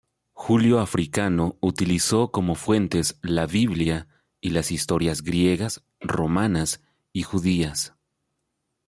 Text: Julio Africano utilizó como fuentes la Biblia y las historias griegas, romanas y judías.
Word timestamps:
Julio 0.33 0.79
Africano 0.79 1.59
utilizó 1.59 2.31
como 2.31 2.55
fuentes 2.55 3.19
la 3.21 3.45
Biblia 3.45 4.07
y 4.39 4.49
las 4.49 4.71
historias 4.71 5.21
griegas, 5.21 5.83
romanas 5.99 6.81
y 7.13 7.21
judías. 7.21 7.93